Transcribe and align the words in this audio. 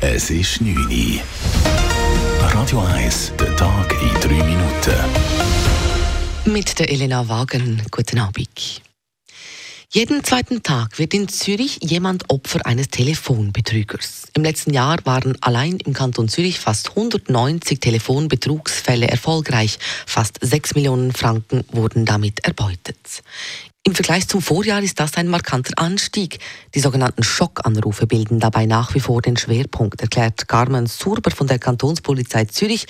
Es 0.00 0.30
ist 0.30 0.60
9 0.60 0.76
Uhr. 0.76 1.20
Radio 2.54 2.78
1, 2.78 3.32
der 3.38 3.56
Tag 3.56 3.92
in 4.00 4.20
3 4.20 4.44
Minuten. 4.44 4.94
Mit 6.44 6.78
der 6.78 6.88
Elena 6.88 7.28
Wagen. 7.28 7.82
Guten 7.90 8.20
Abend. 8.20 8.80
Jeden 9.90 10.22
zweiten 10.22 10.62
Tag 10.62 10.98
wird 10.98 11.14
in 11.14 11.28
Zürich 11.28 11.78
jemand 11.82 12.28
Opfer 12.28 12.66
eines 12.66 12.88
Telefonbetrügers. 12.88 14.24
Im 14.34 14.42
letzten 14.42 14.74
Jahr 14.74 14.98
waren 15.04 15.38
allein 15.40 15.78
im 15.78 15.94
Kanton 15.94 16.28
Zürich 16.28 16.58
fast 16.58 16.90
190 16.90 17.80
Telefonbetrugsfälle 17.80 19.08
erfolgreich. 19.08 19.78
Fast 20.04 20.40
6 20.42 20.74
Millionen 20.74 21.12
Franken 21.12 21.64
wurden 21.72 22.04
damit 22.04 22.40
erbeutet. 22.40 22.98
Im 23.82 23.94
Vergleich 23.94 24.28
zum 24.28 24.42
Vorjahr 24.42 24.82
ist 24.82 25.00
das 25.00 25.14
ein 25.14 25.28
markanter 25.28 25.72
Anstieg. 25.76 26.38
Die 26.74 26.80
sogenannten 26.80 27.22
Schockanrufe 27.22 28.06
bilden 28.06 28.40
dabei 28.40 28.66
nach 28.66 28.94
wie 28.94 29.00
vor 29.00 29.22
den 29.22 29.38
Schwerpunkt, 29.38 30.02
erklärt 30.02 30.48
Carmen 30.48 30.86
Surber 30.86 31.30
von 31.30 31.46
der 31.46 31.58
Kantonspolizei 31.58 32.44
Zürich. 32.44 32.86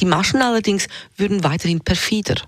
Die 0.00 0.04
Maschen 0.04 0.42
allerdings 0.42 0.88
würden 1.16 1.44
weiterhin 1.44 1.78
perfider. 1.78 2.42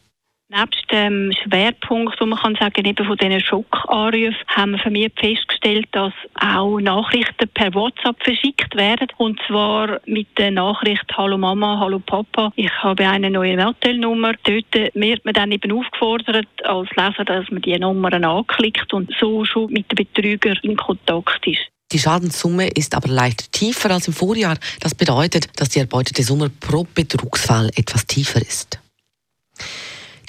Nebst 0.55 0.85
dem 0.93 1.33
Schwerpunkt, 1.33 2.21
wo 2.21 2.27
man 2.27 2.39
kann 2.39 2.55
sagen, 2.57 2.85
eben 2.85 3.07
von 3.07 3.17
diesen 3.17 3.41
Schockanrufen, 3.41 4.37
haben 4.49 4.73
wir 4.73 4.79
vermehrt 4.81 5.19
festgestellt, 5.19 5.89
dass 5.93 6.13
auch 6.35 6.79
Nachrichten 6.79 7.49
per 7.55 7.73
WhatsApp 7.73 8.23
verschickt 8.23 8.77
werden. 8.77 9.09
Und 9.17 9.41
zwar 9.49 9.99
mit 10.05 10.27
der 10.37 10.51
Nachricht 10.51 11.07
Hallo 11.17 11.39
Mama, 11.39 11.79
Hallo 11.81 12.01
Papa, 12.01 12.53
ich 12.57 12.71
habe 12.83 13.09
eine 13.09 13.31
neue 13.31 13.57
Motelnummer. 13.57 14.35
Dort 14.43 14.93
wird 14.93 15.25
man 15.25 15.33
dann 15.33 15.53
eben 15.53 15.73
aufgefordert, 15.73 16.49
als 16.65 16.91
Leser, 16.97 17.25
dass 17.25 17.51
man 17.51 17.63
die 17.63 17.79
Nummern 17.79 18.23
anklickt 18.23 18.93
und 18.93 19.11
so 19.19 19.47
schon 19.47 19.73
mit 19.73 19.91
dem 19.91 20.05
Betrüger 20.05 20.53
in 20.63 20.77
Kontakt 20.77 21.47
ist. 21.47 21.63
Die 21.93 21.99
Schadenssumme 21.99 22.69
ist 22.69 22.95
aber 22.95 23.09
leicht 23.09 23.53
tiefer 23.53 23.91
als 23.91 24.07
im 24.07 24.13
Vorjahr. 24.13 24.59
Das 24.81 24.95
bedeutet, 24.95 25.49
dass 25.59 25.71
die 25.71 25.79
erbeutete 25.79 26.23
Summe 26.23 26.51
pro 26.51 26.87
Betrugsfall 26.95 27.71
etwas 27.75 28.07
tiefer 28.07 28.43
ist. 28.43 28.83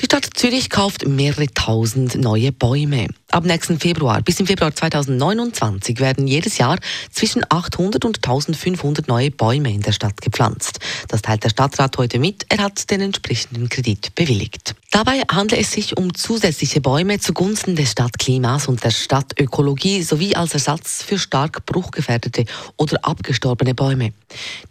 Die 0.04 0.08
Stadt 0.08 0.28
Zürich 0.34 0.70
kauft 0.70 1.08
mehrere 1.08 1.48
tausend 1.48 2.16
neue 2.16 2.52
Bäume. 2.52 3.08
Ab 3.32 3.46
nächsten 3.46 3.80
Februar 3.80 4.22
bis 4.22 4.38
im 4.38 4.46
Februar 4.46 4.76
2029 4.76 6.02
werden 6.02 6.28
jedes 6.28 6.58
Jahr 6.58 6.78
zwischen 7.10 7.46
800 7.48 8.04
und 8.04 8.18
1500 8.18 9.08
neue 9.08 9.32
Bäume 9.32 9.72
in 9.72 9.80
der 9.80 9.94
Stadt 9.94 10.20
gepflanzt. 10.20 10.80
Das 11.08 11.22
teilt 11.22 11.46
der 11.46 11.52
Stadtrat 11.52 11.98
heute 11.98 12.20
mit. 12.20 12.46
Er 12.50 12.58
hat 12.58 12.92
den 12.92 13.00
entsprechenden 13.00 13.70
Kredit 13.70 14.14
bewilligt. 14.14 14.76
Dabei 14.92 15.22
handelt 15.32 15.62
es 15.62 15.72
sich 15.72 15.96
um 15.96 16.14
zusätzliche 16.14 16.82
Bäume 16.82 17.20
zugunsten 17.20 17.78
des 17.78 17.92
Stadtklimas 17.92 18.68
und 18.68 18.84
der 18.84 18.92
Stadtökologie 18.92 20.04
sowie 20.04 20.36
als 20.36 20.54
Ersatz 20.54 21.02
für 21.02 21.18
stark 21.18 21.66
bruchgefährdete 21.66 22.44
oder 22.76 22.98
abgestorbene 23.06 23.74
Bäume. 23.74 24.12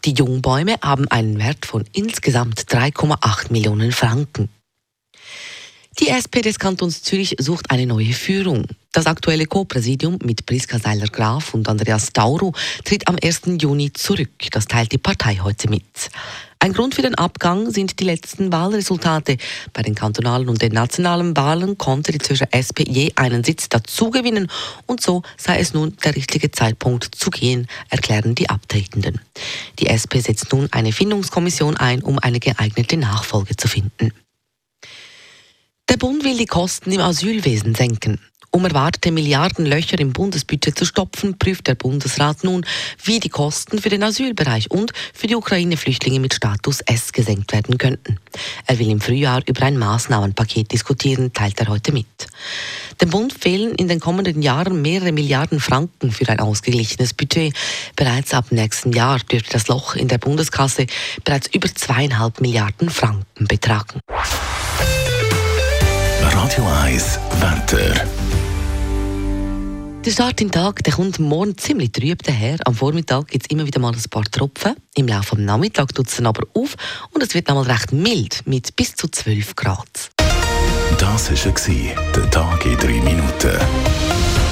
Die 0.04 0.12
Jungbäume 0.12 0.74
haben 0.82 1.08
einen 1.08 1.38
Wert 1.38 1.64
von 1.64 1.84
insgesamt 1.94 2.60
3,8 2.70 3.50
Millionen 3.50 3.92
Franken. 3.92 4.50
Die 5.98 6.08
SP 6.08 6.40
des 6.40 6.58
Kantons 6.58 7.02
Zürich 7.02 7.36
sucht 7.38 7.70
eine 7.70 7.86
neue 7.86 8.14
Führung. 8.14 8.66
Das 8.92 9.06
aktuelle 9.06 9.46
Co-Präsidium 9.46 10.18
mit 10.24 10.46
Priska 10.46 10.78
Seiler-Graf 10.78 11.52
und 11.52 11.68
Andreas 11.68 12.12
Tauro 12.12 12.54
tritt 12.84 13.08
am 13.08 13.16
1. 13.22 13.42
Juni 13.60 13.92
zurück. 13.92 14.30
Das 14.50 14.66
teilt 14.66 14.92
die 14.92 14.98
Partei 14.98 15.38
heute 15.42 15.68
mit. 15.68 15.84
Ein 16.58 16.72
Grund 16.72 16.94
für 16.94 17.02
den 17.02 17.14
Abgang 17.16 17.70
sind 17.70 18.00
die 18.00 18.04
letzten 18.04 18.52
Wahlresultate. 18.52 19.36
Bei 19.72 19.82
den 19.82 19.94
kantonalen 19.94 20.48
und 20.48 20.62
den 20.62 20.72
nationalen 20.72 21.36
Wahlen 21.36 21.76
konnte 21.76 22.12
die 22.12 22.18
Zürcher 22.18 22.48
SP 22.54 22.88
je 22.88 23.12
einen 23.16 23.44
Sitz 23.44 23.68
dazugewinnen 23.68 24.48
und 24.86 25.02
so 25.02 25.22
sei 25.36 25.58
es 25.58 25.74
nun 25.74 25.96
der 26.04 26.16
richtige 26.16 26.50
Zeitpunkt 26.50 27.14
zu 27.14 27.30
gehen, 27.30 27.66
erklären 27.90 28.34
die 28.34 28.48
Abtretenden. 28.48 29.20
Die 29.78 29.88
SP 29.90 30.22
setzt 30.22 30.52
nun 30.52 30.68
eine 30.70 30.92
Findungskommission 30.92 31.76
ein, 31.76 32.02
um 32.02 32.18
eine 32.18 32.40
geeignete 32.40 32.96
Nachfolge 32.96 33.56
zu 33.56 33.68
finden. 33.68 34.12
Der 35.88 35.96
Bund 35.96 36.24
will 36.24 36.36
die 36.36 36.46
Kosten 36.46 36.92
im 36.92 37.00
Asylwesen 37.00 37.74
senken. 37.74 38.18
Um 38.54 38.66
erwartete 38.66 39.10
Milliardenlöcher 39.10 39.98
im 39.98 40.12
Bundesbudget 40.12 40.78
zu 40.78 40.84
stopfen, 40.84 41.38
prüft 41.38 41.66
der 41.68 41.74
Bundesrat 41.74 42.44
nun, 42.44 42.66
wie 43.02 43.18
die 43.18 43.30
Kosten 43.30 43.80
für 43.80 43.88
den 43.88 44.02
Asylbereich 44.02 44.70
und 44.70 44.92
für 45.14 45.26
die 45.26 45.36
Ukraine-Flüchtlinge 45.36 46.20
mit 46.20 46.34
Status 46.34 46.80
S 46.82 47.14
gesenkt 47.14 47.52
werden 47.54 47.78
könnten. 47.78 48.18
Er 48.66 48.78
will 48.78 48.90
im 48.90 49.00
Frühjahr 49.00 49.40
über 49.46 49.62
ein 49.62 49.78
Maßnahmenpaket 49.78 50.70
diskutieren, 50.70 51.32
teilt 51.32 51.60
er 51.60 51.68
heute 51.68 51.92
mit. 51.92 52.06
Dem 53.00 53.08
Bund 53.08 53.32
fehlen 53.32 53.74
in 53.74 53.88
den 53.88 54.00
kommenden 54.00 54.42
Jahren 54.42 54.82
mehrere 54.82 55.12
Milliarden 55.12 55.58
Franken 55.58 56.12
für 56.12 56.28
ein 56.28 56.38
ausgeglichenes 56.38 57.14
Budget. 57.14 57.54
Bereits 57.96 58.34
ab 58.34 58.52
nächsten 58.52 58.92
Jahr 58.92 59.18
dürfte 59.18 59.54
das 59.54 59.68
Loch 59.68 59.96
in 59.96 60.08
der 60.08 60.18
Bundeskasse 60.18 60.86
bereits 61.24 61.48
über 61.54 61.74
zweieinhalb 61.74 62.42
Milliarden 62.42 62.90
Franken 62.90 63.46
betragen. 63.48 64.00
Radio 66.42 66.66
1 66.82 67.20
Wetter. 67.38 68.04
Der 70.04 70.10
Start 70.10 70.40
in 70.40 70.48
den 70.48 70.50
Tag 70.50 70.82
der 70.82 70.92
kommt 70.92 71.20
morgen 71.20 71.56
ziemlich 71.56 71.92
trüb 71.92 72.20
daher. 72.24 72.56
Am 72.64 72.74
Vormittag 72.74 73.28
gibt 73.28 73.46
es 73.46 73.50
immer 73.50 73.64
wieder 73.64 73.78
mal 73.78 73.92
ein 73.92 74.10
paar 74.10 74.24
Tropfen. 74.24 74.74
Im 74.96 75.06
Laufe 75.06 75.36
des 75.36 75.44
Nachmittags 75.44 75.94
tut 75.94 76.08
es 76.08 76.16
dann 76.16 76.26
aber 76.26 76.44
auf 76.54 76.74
und 77.12 77.22
es 77.22 77.32
wird 77.34 77.48
einmal 77.48 77.62
recht 77.70 77.92
mild 77.92 78.44
mit 78.44 78.74
bis 78.74 78.96
zu 78.96 79.06
12 79.06 79.54
Grad. 79.54 80.10
Das 80.98 81.30
war 81.30 81.94
der 82.16 82.30
Tag 82.32 82.66
in 82.66 82.76
3 82.76 82.86
Minuten. 82.88 84.51